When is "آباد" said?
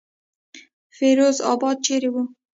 1.53-1.77